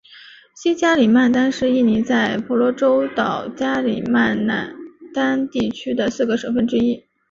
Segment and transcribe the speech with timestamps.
[0.55, 4.35] 西加里曼丹是印尼在婆罗洲岛加里曼
[5.13, 7.05] 丹地区的四个省份之一。